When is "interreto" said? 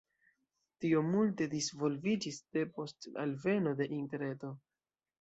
4.03-4.57